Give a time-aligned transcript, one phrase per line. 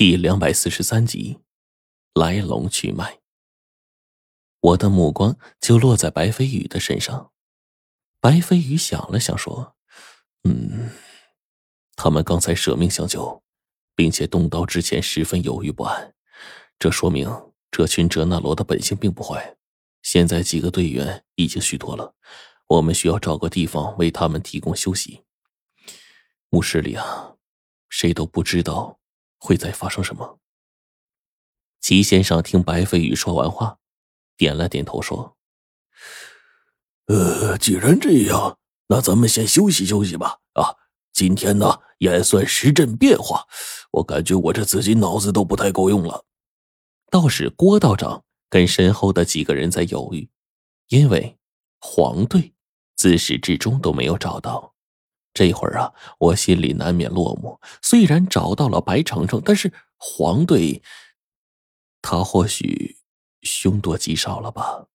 [0.00, 1.40] 第两百四十三集，
[2.14, 3.20] 来龙去脉。
[4.60, 7.32] 我的目光就落在白飞宇的身上。
[8.18, 9.76] 白飞宇想了想，说
[10.48, 10.88] ：“嗯，
[11.96, 13.42] 他们刚才舍命相救，
[13.94, 16.14] 并且动刀之前十分犹豫不安，
[16.78, 19.58] 这说明这群哲那罗的本性并不坏。
[20.00, 22.14] 现在几个队员已经虚脱了，
[22.68, 25.24] 我们需要找个地方为他们提供休息。
[26.48, 27.34] 墓室里啊，
[27.90, 28.96] 谁都不知道。”
[29.40, 30.38] 会再发生什么？
[31.80, 33.78] 齐先生听白飞宇说完话，
[34.36, 35.36] 点了点头说
[37.08, 40.38] ：“呃，既然这样，那咱们先休息休息吧。
[40.52, 40.76] 啊，
[41.12, 43.46] 今天呢也算时阵变化，
[43.92, 46.24] 我感觉我这自己脑子都不太够用了。”
[47.10, 50.30] 倒是郭道长跟身后的几个人在犹豫，
[50.88, 51.38] 因为
[51.80, 52.54] 黄队
[52.94, 54.69] 自始至终都没有找到。
[55.32, 57.58] 这会儿啊，我心里难免落寞。
[57.80, 60.82] 虽然找到了白程程，但是黄队，
[62.02, 62.98] 他或许
[63.42, 64.86] 凶多吉少了吧。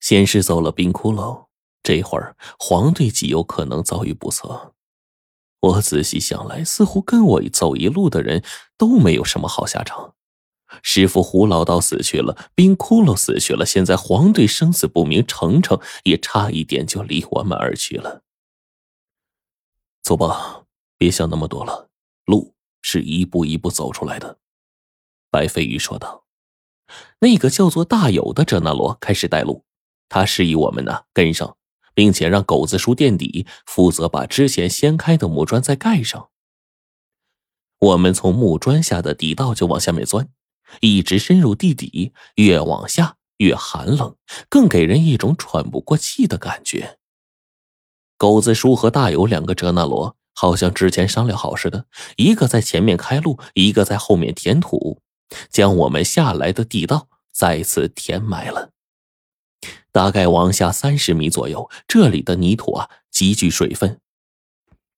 [0.00, 1.46] 先是走了冰窟窿，
[1.82, 4.74] 这会儿黄队极有可能遭遇不测。
[5.60, 8.44] 我仔细想来，似乎跟我走一路的人
[8.76, 10.14] 都没有什么好下场。
[10.82, 18.22] 师傅胡老道死去了，冰窟窿死去了，现在黄队生死不明，程程也差一点就离我们而去了。
[20.06, 20.62] 走吧，
[20.96, 21.90] 别想那么多了，
[22.26, 24.38] 路是一步一步走出来的。”
[25.32, 26.26] 白飞鱼说道。
[27.18, 29.64] 那个叫做大有的哲那罗开始带路，
[30.08, 31.56] 他示意我们呢跟上，
[31.92, 36.30] 并且让狗子叔垫底，负责把之前掀开的木砖再盖上。
[37.80, 40.28] 我们从木砖下的底道就往下面钻。
[40.82, 44.16] 一直深入地底，越往下越寒冷，
[44.48, 47.00] 更给人一种喘不过气的感觉。
[48.16, 51.86] 狗子叔和大友两个哲那罗好像之前商量好似的，
[52.16, 55.00] 一个在前面开路，一个在后面填土，
[55.50, 58.70] 将我们下来的地道再次填埋了。
[59.92, 64.00] 大概往下三十米左右，这里的泥土啊极具水分，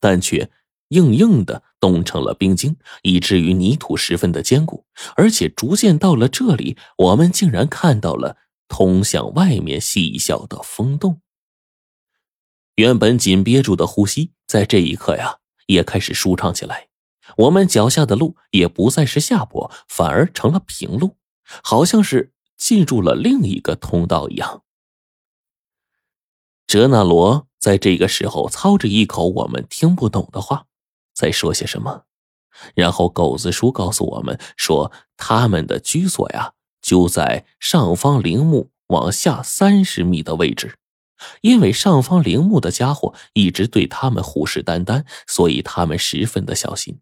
[0.00, 0.50] 但却。
[0.90, 4.84] 硬硬的冻成了冰晶，以至于泥土十分的坚固。
[5.14, 11.20] 而且逐渐到了这里，我们竟然看到了通向外面细小的风洞。
[12.80, 15.36] 原本紧憋住的呼吸，在这一刻呀，
[15.66, 16.88] 也开始舒畅起来。
[17.36, 21.18] 我们脚下的路也不再是下坡，反而成了平路，
[21.62, 24.62] 好像是进入了另一个通道一样。
[26.66, 30.64] 哲那罗在这个时候操着一口我们听不懂的话。
[31.12, 32.04] 在说些什么？
[32.74, 40.78] 然后狗子叔告诉我们说，他们的居所呀就在上方陵墓往下三十米的位置。
[41.40, 47.00] 因为上方陵墓的家伙一直对他们虎视眈眈，所以他们十分的小心。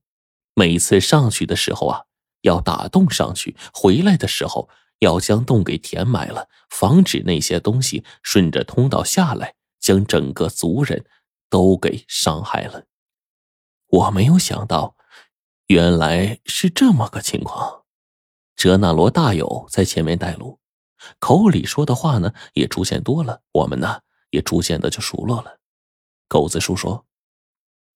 [0.55, 2.03] 每次上去的时候啊，
[2.43, 4.69] 要打洞上去；回来的时候
[4.99, 11.05] 要将洞给填埋了，防止那些东西顺着通道下来，将整个族人
[11.49, 12.85] 都给伤害了。
[13.87, 14.97] 我没有想到，
[15.69, 17.85] 原来是这么个情况。
[18.57, 20.59] 哲那罗大友在前面带路，
[21.21, 25.59] 口里说的话呢也出现多了，我们呢也逐渐的就熟络了。
[26.29, 27.07] 狗子叔说，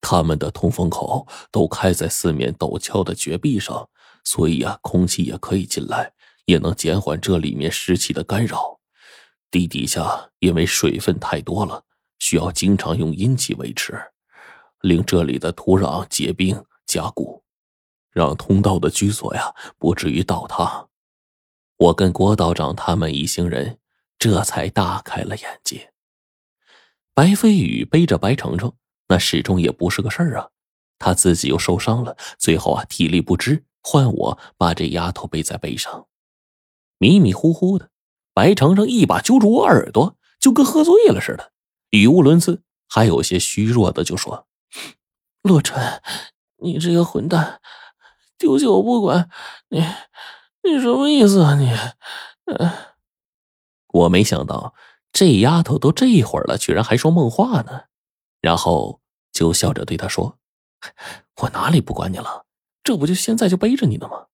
[0.01, 3.89] 他们的通风口都开在四面陡峭的绝壁上，
[4.25, 6.13] 所以啊，空气也可以进来，
[6.47, 8.81] 也能减缓这里面湿气的干扰。
[9.51, 11.85] 地底下因为水分太多了，
[12.19, 13.95] 需要经常用阴气维持。
[14.81, 17.45] 令这里的土壤结冰加固，
[18.11, 20.89] 让通道的居所呀不至于倒塌。
[21.77, 23.79] 我跟郭道长他们一行人
[24.19, 25.92] 这才大开了眼界。
[27.15, 28.73] 白飞宇背着白程程，
[29.09, 30.49] 那始终也不是个事儿啊。
[30.99, 36.07] 他自己又受伤了，最后啊体力不支，换我把这丫头背在背上。
[36.99, 37.91] 迷迷糊糊的，
[38.33, 41.53] 白程程一把揪住我耳朵，就跟喝醉了似的，
[41.91, 44.47] 语无伦次，还有些虚弱的就说。
[45.43, 46.01] 洛尘，
[46.63, 47.61] 你这个混蛋，
[48.39, 49.29] 丢下我不管，
[49.71, 49.81] 你
[50.63, 51.73] 你什么意思啊你？
[53.93, 54.75] 我没想到
[55.13, 57.83] 这丫头都这一会儿了，居然还说梦话呢。
[58.41, 59.01] 然后
[59.33, 60.39] 就笑着对他说
[61.43, 62.47] ：“我哪里不管你了？
[62.83, 64.27] 这不就现在就背着你呢吗？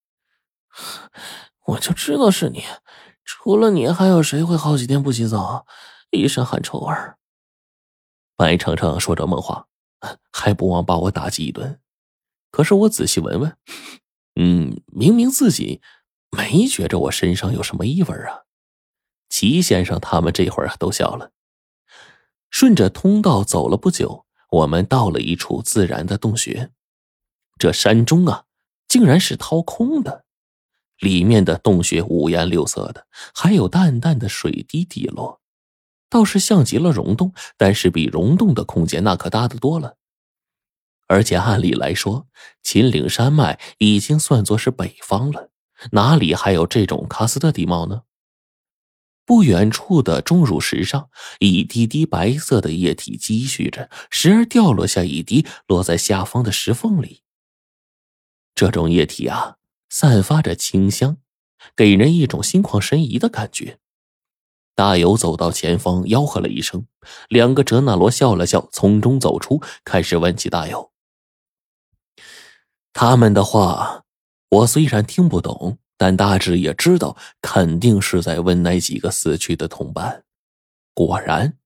[1.66, 2.64] 我就知道是你，
[3.24, 5.66] 除了你还有谁会好几天不洗澡，
[6.10, 6.94] 一身汗臭味？”
[8.36, 9.66] 白程程说着梦话。
[10.32, 11.80] 还不忘把我打击一顿，
[12.52, 13.56] 可是我仔细闻闻，
[14.36, 15.82] 嗯，明明自己
[16.30, 18.44] 没觉着我身上有什么异味啊。
[19.28, 21.32] 齐先生他们这会儿都笑了。
[22.50, 26.70] 顺着通道走了不久，我们到了一处自然的洞穴。
[27.58, 28.44] 这山中啊，
[28.86, 30.24] 竟然是掏空的，
[30.98, 35.40] 里面的洞穴五颜六色的，还有淡淡的水滴滴落，
[36.08, 39.96] 倒是像极了溶洞，但是比溶洞的空间那可大得多了。
[41.06, 42.28] 而且按理来说，
[42.62, 45.50] 秦岭山脉已经算作是北方了，
[45.92, 48.02] 哪里还有这种喀斯特地貌呢？
[49.28, 57.20] 不远处的钟乳石上，一滴滴白色的液体积蓄着，时而掉落下一滴，落在下方的石缝里。
[58.54, 59.56] 这种液体啊，
[59.90, 61.18] 散发着清香，
[61.76, 63.78] 给人一种心旷神怡的感觉。
[64.74, 66.86] 大友走到前方，吆喝了一声，
[67.28, 70.90] 两个哲那罗笑了笑，从中走出，开始问起大友。
[72.94, 74.04] 他们的话，
[74.48, 75.76] 我虽然听不懂。
[75.98, 80.24] 但大致也知道，肯定是在问那几个死去的同伴。
[80.94, 81.58] 果然，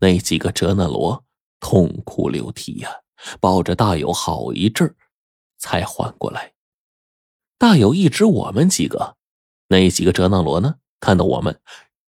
[0.00, 1.24] 那几个哲那罗
[1.60, 2.90] 痛哭流涕呀，
[3.38, 4.94] 抱着大友好一阵，
[5.58, 6.54] 才缓过来。
[7.58, 9.16] 大友一指我们几个，
[9.68, 11.60] 那几个哲那罗呢，看到我们，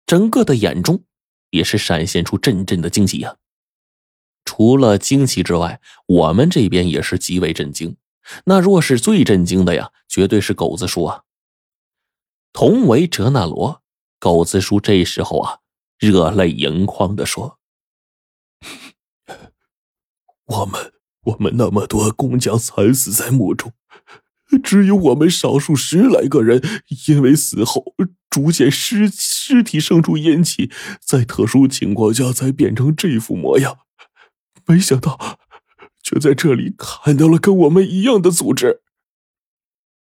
[0.05, 1.03] 整个的眼中
[1.49, 3.37] 也是闪现出阵阵的惊喜呀。
[4.43, 7.97] 除了惊奇之外，我们这边也是极为震惊。
[8.45, 11.23] 那若是最震惊的呀，绝对是狗子叔啊。
[12.55, 13.83] 同为哲那罗，
[14.17, 15.59] 狗子叔这时候啊，
[15.97, 17.59] 热泪盈眶的说
[20.47, 20.93] ：“我们
[21.23, 23.73] 我们那么多工匠惨死在墓中，
[24.63, 26.63] 只有我们少数十来个人，
[27.09, 27.93] 因为死后
[28.29, 30.71] 逐渐尸尸体生出阴气，
[31.01, 33.79] 在特殊情况下才变成这副模样。
[34.65, 35.39] 没想到，
[36.01, 38.81] 却在这里看到了跟我们一样的组织。”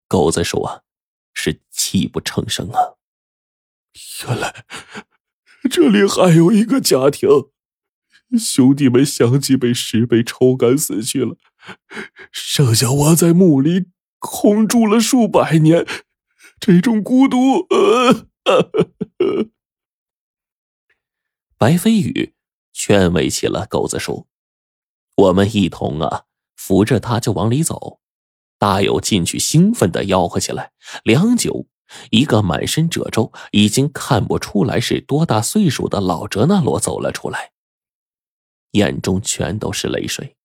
[0.08, 0.82] 狗子说。
[1.32, 2.96] 是泣不成声啊！
[4.26, 4.64] 原来
[5.70, 7.28] 这里还有一个家庭，
[8.38, 11.36] 兄弟们相继被石碑抽干死去了，
[12.30, 13.86] 剩下我在墓里
[14.18, 15.86] 空住了数百年，
[16.60, 17.66] 这种孤独。
[21.58, 22.34] 白飞宇
[22.72, 24.28] 劝慰起了狗子叔，
[25.16, 26.24] 我们一同啊
[26.56, 28.00] 扶着他就往里走。
[28.60, 30.72] 大友进去，兴奋的吆喝起来。
[31.02, 31.66] 良久，
[32.10, 37.52] 一个满身褶皱、已经看不出来是多大岁数的老哲那罗走了出来，
[38.72, 40.36] 眼中全都是泪水。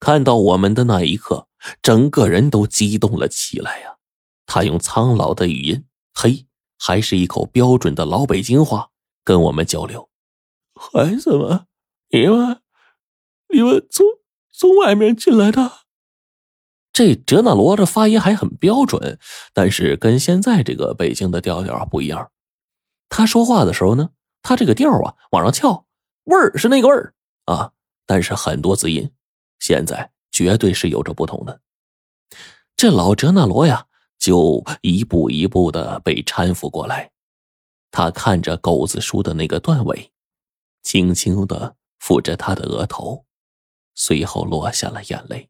[0.00, 1.46] 看到我们的那一刻，
[1.82, 3.98] 整个人都激动了起来呀！
[4.46, 5.84] 他用苍老的语音，
[6.14, 6.46] 嘿，
[6.78, 10.08] 还是一口标准的老北京话，跟我们交流
[10.72, 11.66] ：“孩子们，
[12.08, 12.62] 你们，
[13.52, 14.06] 你们从
[14.50, 15.80] 从外面进来的。”
[16.98, 19.20] 这哲那罗的发音还很标准，
[19.52, 22.32] 但是跟现在这个北京的调调不一样。
[23.08, 24.10] 他说话的时候呢，
[24.42, 25.86] 他这个调啊往上翘，
[26.24, 27.14] 味儿是那个味儿
[27.44, 27.70] 啊，
[28.04, 29.12] 但是很多字音
[29.60, 31.60] 现在绝对是有着不同的。
[32.74, 33.86] 这老哲那罗呀，
[34.18, 37.12] 就一步一步的被搀扶过来。
[37.92, 40.10] 他看着狗子叔的那个段尾，
[40.82, 43.24] 轻轻的抚着他的额头，
[43.94, 45.48] 随后落下了眼泪。